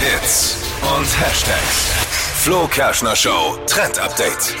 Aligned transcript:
Hits 0.00 0.56
und 0.82 1.04
Hashtags. 1.20 1.90
Flo 2.42 2.66
Kerschner 2.68 3.14
Show 3.14 3.58
Trend 3.66 3.98
Update. 3.98 4.54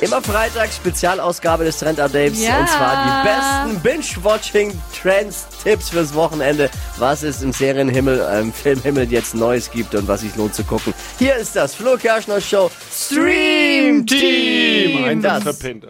Immer 0.00 0.22
Freitag 0.22 0.70
Spezialausgabe 0.72 1.64
des 1.64 1.78
Trend 1.78 2.00
Updates 2.00 2.42
Ja. 2.42 2.60
und 2.60 2.68
zwar 2.68 3.04
die 3.04 3.28
besten 3.28 3.80
Binge-Watching 3.82 4.80
Trends 4.98 5.46
Tipps 5.62 5.90
fürs 5.90 6.14
Wochenende, 6.14 6.70
was 6.96 7.22
es 7.22 7.42
im 7.42 7.52
Serienhimmel, 7.52 8.20
im 8.40 8.52
Filmhimmel 8.54 9.10
jetzt 9.12 9.34
Neues 9.34 9.70
gibt 9.70 9.94
und 9.94 10.08
was 10.08 10.22
sich 10.22 10.34
lohnt 10.36 10.54
zu 10.54 10.64
gucken. 10.64 10.94
Hier 11.18 11.36
ist 11.36 11.54
das 11.56 11.74
Flo 11.74 11.98
Kerschner 11.98 12.40
Show 12.40 12.70
Stream 12.90 14.06
Team. 14.06 15.04
Einsatz 15.04 15.44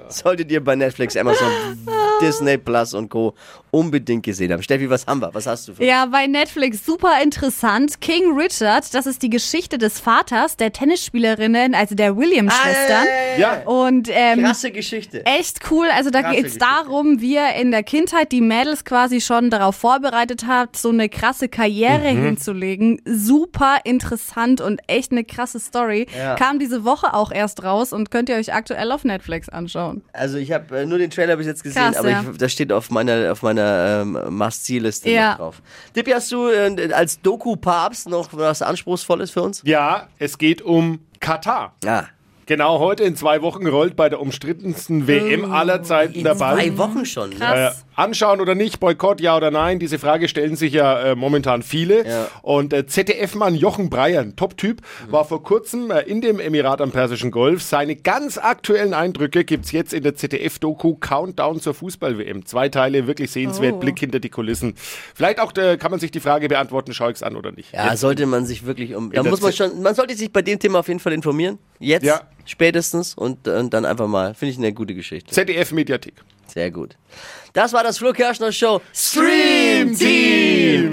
Das 0.09 0.19
solltet 0.19 0.51
ihr 0.51 0.63
bei 0.65 0.75
Netflix, 0.75 1.17
Amazon, 1.17 1.47
Disney 2.21 2.59
Plus 2.59 2.95
und 2.95 3.09
Co. 3.09 3.35
unbedingt 3.71 4.25
gesehen 4.25 4.53
haben. 4.53 4.63
Steffi, 4.63 4.89
was 4.89 5.07
haben 5.07 5.21
wir? 5.21 5.35
Was 5.35 5.47
hast 5.47 5.69
du 5.69 5.75
für 5.75 5.85
Ja, 5.85 6.07
bei 6.07 6.27
Netflix 6.27 6.85
super 6.85 7.21
interessant. 7.23 8.01
King 8.01 8.39
Richard, 8.39 8.93
das 8.95 9.07
ist 9.07 9.23
die 9.23 9.31
Geschichte 9.31 9.79
des 9.79 10.01
Vaters 10.01 10.57
der 10.57 10.73
Tennisspielerinnen, 10.73 11.75
also 11.75 11.95
der 11.95 12.17
Williams-Schwestern. 12.17 13.07
Ja. 13.39 13.63
Und 13.65 14.09
ähm, 14.13 14.43
Krasse 14.43 14.71
Geschichte. 14.71 15.25
echt 15.27 15.61
cool. 15.71 15.87
Also 15.95 16.11
da 16.11 16.23
geht's 16.23 16.55
Geschichte. 16.55 16.59
darum, 16.59 17.21
wie 17.21 17.37
er 17.37 17.55
in 17.57 17.71
der 17.71 17.83
Kindheit 17.83 18.33
die 18.33 18.41
Mädels 18.41 18.85
quasi 18.85 19.21
schon 19.21 19.51
darauf 19.51 19.77
vorbereitet 19.77 20.47
hat, 20.47 20.77
so 20.77 20.89
eine 20.91 21.09
krasse 21.09 21.49
Karriere 21.49 22.13
Mhm. 22.13 22.25
hinzulegen. 22.25 23.01
Super 23.07 23.79
interessant 23.85 24.61
und 24.61 24.81
echt 24.87 25.13
eine 25.13 25.25
krasse 25.25 25.61
Story. 25.61 26.07
Ja. 26.17 26.35
Kam 26.37 26.59
diese 26.59 26.85
Woche 26.85 27.15
auch 27.15 27.31
erst 27.33 27.63
raus 27.65 27.93
und 27.93 28.11
könnt 28.11 28.29
ihr 28.29 28.37
euch 28.37 28.53
aktuell 28.55 28.91
auf 28.93 29.05
Netflix 29.05 29.49
anschauen. 29.49 30.03
Also 30.13 30.39
ich 30.39 30.53
habe 30.53 30.79
äh, 30.81 30.87
nur 30.87 30.99
den 30.99 31.11
Trailer 31.11 31.37
bis 31.37 31.47
jetzt 31.47 31.63
gesehen, 31.63 31.83
Krass, 31.83 31.97
aber 31.97 32.11
ja. 32.11 32.25
ich, 32.31 32.39
das 32.39 32.53
steht 32.53 32.73
auf 32.73 32.91
meiner 32.91 33.33
auf 33.33 33.43
meiner 33.43 34.03
ähm, 34.03 34.19
Must-See-Liste 34.31 35.11
Ja. 35.11 35.31
noch 35.33 35.37
drauf. 35.39 35.63
Dippi, 35.95 36.11
hast 36.13 36.31
du 36.33 36.49
äh, 36.49 36.93
als 36.93 37.21
Doku-Papst 37.21 38.09
noch 38.09 38.29
was 38.33 38.63
Anspruchsvolles 38.63 39.31
für 39.31 39.43
uns? 39.43 39.63
Ja, 39.65 40.09
es 40.19 40.39
geht 40.39 40.63
um 40.63 41.01
Katar. 41.21 41.75
Ja. 41.85 42.09
Genau, 42.47 42.79
heute 42.79 43.03
in 43.03 43.17
zwei 43.17 43.43
Wochen 43.43 43.67
rollt 43.67 43.97
bei 43.97 44.09
der 44.09 44.21
umstrittensten 44.21 45.09
WM 45.09 45.51
aller 45.53 45.83
Zeiten 45.83 46.15
In 46.15 46.23
der 46.25 46.37
Ball. 46.37 46.55
zwei 46.57 46.79
Wochen 46.79 47.05
schon. 47.05 47.31
Ne? 47.31 47.37
Krass. 47.37 47.86
Anschauen 47.97 48.41
oder 48.41 48.55
nicht, 48.55 48.79
Boykott, 48.79 49.21
ja 49.21 49.37
oder 49.37 49.51
nein, 49.51 49.79
diese 49.79 49.99
Frage 49.99 50.29
stellen 50.29 50.55
sich 50.55 50.73
ja 50.75 51.01
äh, 51.01 51.15
momentan 51.17 51.63
viele. 51.63 52.07
Ja. 52.07 52.29
Und 52.43 52.73
äh, 52.73 52.87
ZDF-Mann 52.87 53.55
Jochen 53.55 53.91
Breyer, 53.91 54.21
ein 54.21 54.37
Top-Typ, 54.37 54.83
war 55.09 55.25
vor 55.25 55.43
kurzem 55.43 55.91
äh, 55.91 56.01
in 56.03 56.21
dem 56.21 56.39
Emirat 56.39 56.81
am 56.81 56.91
Persischen 56.93 57.31
Golf. 57.31 57.63
Seine 57.63 57.97
ganz 57.97 58.39
aktuellen 58.39 58.95
Eindrücke 58.95 59.45
gibt's 59.45 59.73
jetzt 59.73 59.95
in 59.95 60.03
der 60.03 60.15
ZDF-Doku 60.15 60.97
Countdown 60.97 61.61
zur 61.61 61.75
Fußball-WM. 61.75 62.45
Zwei 62.47 62.69
Teile, 62.69 63.07
wirklich 63.07 63.31
sehenswert, 63.31 63.75
Oh. 63.77 63.79
Blick 63.79 63.99
hinter 63.99 64.21
die 64.21 64.29
Kulissen. 64.29 64.75
Vielleicht 65.15 65.41
auch 65.41 65.57
äh, 65.57 65.77
kann 65.77 65.91
man 65.91 65.99
sich 65.99 66.11
die 66.11 66.21
Frage 66.21 66.49
beantworten, 66.49 66.93
schau 66.95 67.09
ich's 67.09 67.23
an 67.23 67.35
oder 67.37 67.53
nicht. 67.53 67.73
Ja, 67.73 67.91
Jetzt. 67.91 68.01
sollte 68.01 68.27
man 68.27 68.45
sich 68.47 68.67
wirklich 68.67 68.95
um. 68.95 69.11
Da 69.13 69.23
muss 69.23 69.41
man 69.41 69.53
schon. 69.53 69.83
Man 69.83 69.95
sollte 69.95 70.15
sich 70.15 70.33
bei 70.33 70.43
dem 70.43 70.59
Thema 70.59 70.81
auf 70.81 70.89
jeden 70.89 71.01
Fall 71.01 71.13
informieren. 71.15 71.59
Jetzt, 71.79 72.05
Ja. 72.05 72.21
spätestens 72.45 73.15
und, 73.15 73.47
äh, 73.49 73.69
dann 73.69 73.85
einfach 73.85 74.07
mal. 74.07 74.35
Finde 74.35 74.53
ich 74.53 74.59
eine 74.59 74.73
gute 74.73 74.95
Geschichte. 74.95 75.33
ZDF-Mediathek. 75.33 76.15
Sehr 76.57 76.71
gut. 76.71 76.97
Das 77.53 77.75
war 77.75 77.85
das 77.85 77.99
Flo 77.99 78.15
Kerschner 78.15 78.51
Show 78.51 78.81
Stream 78.95 79.95
Team. 79.95 80.85